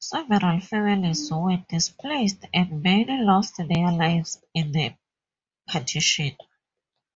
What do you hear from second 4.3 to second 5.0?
in the